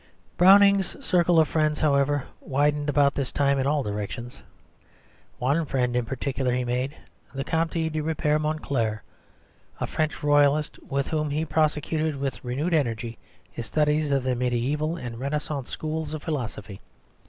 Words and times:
Browning's 0.35 0.97
circle 1.05 1.39
of 1.39 1.47
friends, 1.47 1.81
however, 1.81 2.23
widened 2.39 2.89
about 2.89 3.13
this 3.13 3.31
time 3.31 3.59
in 3.59 3.67
all 3.67 3.83
directions. 3.83 4.41
One 5.37 5.63
friend 5.67 5.95
in 5.95 6.05
particular 6.05 6.51
he 6.55 6.65
made, 6.65 6.95
the 7.35 7.43
Comte 7.43 7.69
de 7.73 7.87
Ripert 8.01 8.41
Monclar, 8.41 9.01
a 9.79 9.85
French 9.85 10.23
Royalist 10.23 10.79
with 10.81 11.09
whom 11.09 11.29
he 11.29 11.45
prosecuted 11.45 12.15
with 12.15 12.43
renewed 12.43 12.73
energy 12.73 13.19
his 13.51 13.67
studies 13.67 14.09
in 14.09 14.23
the 14.23 14.31
mediæval 14.33 14.99
and 14.99 15.19
Renaissance 15.19 15.69
schools 15.69 16.15
of 16.15 16.23
philosophy. 16.23 16.81